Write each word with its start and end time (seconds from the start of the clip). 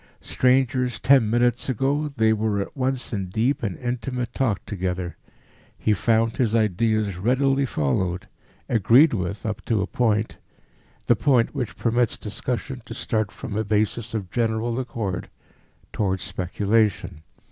Strangers 0.19 0.97
ten 0.97 1.29
minutes 1.29 1.69
ago, 1.69 2.07
they 2.17 2.33
were 2.33 2.59
at 2.59 2.75
once 2.75 3.13
in 3.13 3.27
deep 3.27 3.61
and 3.61 3.77
intimate 3.77 4.33
talk 4.33 4.65
together. 4.65 5.15
He 5.77 5.93
found 5.93 6.37
his 6.37 6.55
ideas 6.55 7.17
readily 7.17 7.67
followed, 7.67 8.27
agreed 8.67 9.13
with 9.13 9.45
up 9.45 9.63
to 9.65 9.79
a 9.83 9.85
point 9.85 10.39
the 11.05 11.15
point 11.15 11.53
which 11.53 11.77
permits 11.77 12.17
discussion 12.17 12.81
to 12.85 12.95
start 12.95 13.31
from 13.31 13.55
a 13.55 13.63
basis 13.63 14.15
of 14.15 14.31
general 14.31 14.79
accord 14.79 15.29
towards 15.93 16.23
speculation. 16.23 17.21